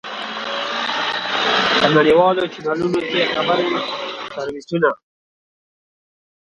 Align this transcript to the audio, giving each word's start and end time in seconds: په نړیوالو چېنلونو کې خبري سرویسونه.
په 1.79 1.87
نړیوالو 1.97 2.43
چېنلونو 2.53 2.99
کې 3.11 3.21
خبري 3.33 3.75
سرویسونه. 4.33 4.89